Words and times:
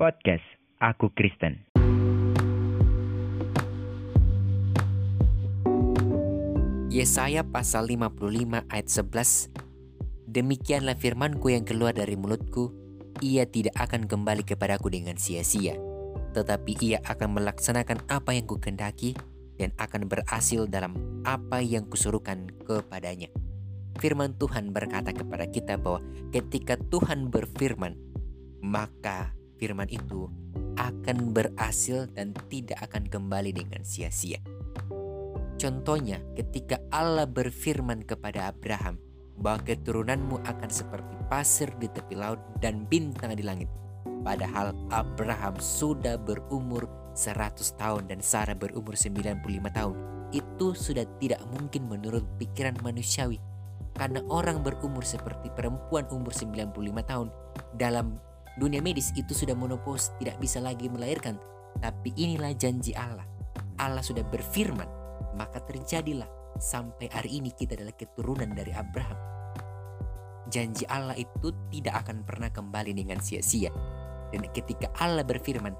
Podcast 0.00 0.40
Aku 0.80 1.12
Kristen. 1.12 1.60
Yesaya 6.88 7.44
pasal 7.44 7.84
55 7.84 8.64
ayat 8.72 8.88
11 8.88 9.52
Demikianlah 10.24 10.96
firmanku 10.96 11.52
yang 11.52 11.68
keluar 11.68 11.92
dari 11.92 12.16
mulutku. 12.16 12.72
Ia 13.20 13.44
tidak 13.44 13.76
akan 13.76 14.08
kembali 14.08 14.48
kepadaku 14.48 14.88
dengan 14.88 15.20
sia-sia. 15.20 15.76
Tetapi 16.32 16.80
ia 16.80 17.04
akan 17.04 17.36
melaksanakan 17.36 18.08
apa 18.08 18.32
yang 18.32 18.48
kukendaki 18.48 19.12
Dan 19.60 19.76
akan 19.76 20.08
berhasil 20.08 20.64
dalam 20.64 20.96
apa 21.28 21.60
yang 21.60 21.84
kusuruhkan 21.84 22.48
kepadanya. 22.64 23.28
Firman 24.00 24.32
Tuhan 24.40 24.72
berkata 24.72 25.12
kepada 25.12 25.44
kita 25.44 25.76
bahwa 25.76 26.00
ketika 26.32 26.80
Tuhan 26.88 27.28
berfirman 27.28 28.00
Maka 28.64 29.39
firman 29.60 29.92
itu 29.92 30.32
akan 30.80 31.36
berhasil 31.36 32.08
dan 32.16 32.32
tidak 32.48 32.80
akan 32.88 33.04
kembali 33.04 33.52
dengan 33.52 33.84
sia-sia 33.84 34.40
Contohnya, 35.60 36.24
ketika 36.32 36.80
Allah 36.88 37.28
berfirman 37.28 38.08
kepada 38.08 38.48
Abraham 38.48 38.96
bahwa 39.36 39.60
keturunanmu 39.68 40.40
akan 40.48 40.70
seperti 40.72 41.12
pasir 41.28 41.68
di 41.76 41.84
tepi 41.92 42.16
laut 42.16 42.40
dan 42.64 42.88
bintang 42.88 43.36
di 43.36 43.44
langit. 43.44 43.68
Padahal 44.24 44.72
Abraham 44.88 45.60
sudah 45.60 46.16
berumur 46.16 46.88
100 47.12 47.76
tahun 47.76 48.08
dan 48.08 48.24
Sarah 48.24 48.56
berumur 48.56 48.96
95 48.96 49.44
tahun. 49.68 49.94
Itu 50.32 50.72
sudah 50.72 51.04
tidak 51.20 51.44
mungkin 51.52 51.92
menurut 51.92 52.24
pikiran 52.40 52.80
manusiawi. 52.80 53.36
Karena 53.92 54.24
orang 54.32 54.64
berumur 54.64 55.04
seperti 55.04 55.52
perempuan 55.52 56.08
umur 56.08 56.32
95 56.32 56.72
tahun 57.04 57.28
dalam 57.76 58.16
dunia 58.60 58.84
medis 58.84 59.08
itu 59.16 59.32
sudah 59.32 59.56
menopause 59.56 60.12
tidak 60.20 60.36
bisa 60.36 60.60
lagi 60.60 60.92
melahirkan. 60.92 61.40
Tapi 61.80 62.12
inilah 62.12 62.52
janji 62.60 62.92
Allah. 62.92 63.24
Allah 63.80 64.04
sudah 64.04 64.20
berfirman 64.28 65.00
maka 65.40 65.62
terjadilah 65.64 66.28
sampai 66.60 67.08
hari 67.08 67.40
ini 67.40 67.54
kita 67.54 67.78
adalah 67.78 67.96
keturunan 67.96 68.52
dari 68.52 68.76
Abraham. 68.76 69.16
Janji 70.50 70.84
Allah 70.90 71.14
itu 71.14 71.54
tidak 71.70 72.04
akan 72.04 72.26
pernah 72.26 72.50
kembali 72.50 72.92
dengan 72.92 73.22
sia-sia. 73.22 73.70
Dan 74.34 74.44
ketika 74.50 74.90
Allah 74.98 75.22
berfirman, 75.22 75.74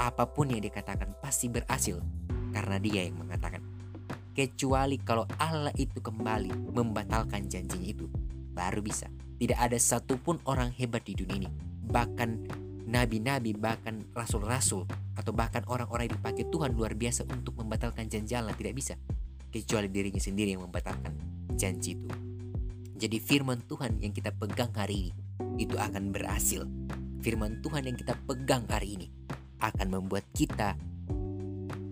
apa 0.00 0.24
pun 0.24 0.48
yang 0.48 0.64
dikatakan 0.64 1.14
pasti 1.20 1.52
berhasil 1.52 2.00
karena 2.50 2.76
dia 2.80 3.06
yang 3.06 3.20
mengatakan. 3.20 3.62
Kecuali 4.34 4.98
kalau 4.98 5.30
Allah 5.38 5.70
itu 5.78 6.02
kembali 6.02 6.74
membatalkan 6.74 7.46
janjinya 7.46 7.86
itu, 7.86 8.10
baru 8.50 8.82
bisa. 8.82 9.06
Tidak 9.38 9.54
ada 9.54 9.78
satupun 9.78 10.42
orang 10.50 10.74
hebat 10.74 11.06
di 11.06 11.14
dunia 11.14 11.46
ini. 11.46 11.73
Bahkan 11.88 12.28
nabi-nabi, 12.88 13.56
bahkan 13.56 14.04
rasul-rasul, 14.12 14.84
atau 15.14 15.32
bahkan 15.32 15.62
orang-orang 15.70 16.10
yang 16.10 16.16
dipakai 16.20 16.44
Tuhan 16.50 16.74
luar 16.74 16.92
biasa 16.98 17.24
untuk 17.30 17.58
membatalkan 17.58 18.10
janji 18.10 18.34
tidak 18.34 18.74
bisa. 18.74 18.94
Kecuali 19.50 19.86
dirinya 19.86 20.18
sendiri 20.18 20.58
yang 20.58 20.66
membatalkan 20.66 21.14
janji 21.54 21.94
itu. 21.94 22.08
Jadi 22.94 23.16
firman 23.18 23.62
Tuhan 23.66 24.02
yang 24.02 24.10
kita 24.10 24.34
pegang 24.34 24.70
hari 24.74 25.10
ini 25.10 25.12
itu 25.58 25.78
akan 25.78 26.10
berhasil. 26.10 26.66
Firman 27.22 27.62
Tuhan 27.62 27.86
yang 27.86 27.96
kita 27.98 28.18
pegang 28.26 28.66
hari 28.66 28.98
ini 28.98 29.06
akan 29.62 29.86
membuat 29.92 30.26
kita 30.34 30.74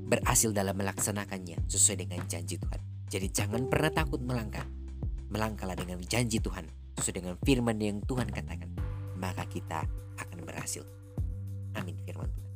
berhasil 0.08 0.52
dalam 0.52 0.76
melaksanakannya 0.76 1.68
sesuai 1.68 2.04
dengan 2.04 2.20
janji 2.28 2.58
Tuhan. 2.58 2.80
Jadi 3.12 3.26
jangan 3.28 3.68
pernah 3.68 3.92
takut 3.92 4.20
melangkah. 4.24 4.64
Melangkahlah 5.32 5.76
dengan 5.76 6.00
janji 6.04 6.40
Tuhan 6.40 6.64
sesuai 6.96 7.14
dengan 7.20 7.34
firman 7.40 7.76
yang 7.80 8.00
Tuhan 8.04 8.28
katakan 8.28 8.71
maka 9.22 9.46
kita 9.46 9.86
akan 10.18 10.38
berhasil. 10.42 10.82
Amin 11.78 11.94
firman 12.02 12.26
Tuhan. 12.34 12.51